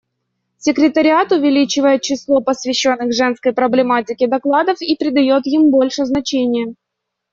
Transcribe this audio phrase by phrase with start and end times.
[0.57, 6.73] Секретариат увеличивает число посвященных женской проблематике докладов и придает им больше значения.